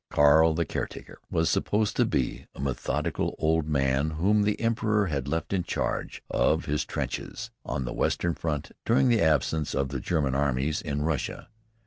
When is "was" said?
1.29-1.47